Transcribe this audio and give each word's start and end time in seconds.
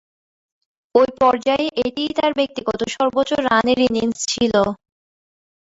ঐ 0.95 1.03
পর্যায়ে 1.19 1.67
এটিই 1.85 2.11
তার 2.17 2.31
ব্যক্তিগত 2.39 2.79
সর্বোচ্চ 2.95 3.31
রানের 3.47 3.79
ইনিংস 3.87 4.19
ছিল। 4.31 4.53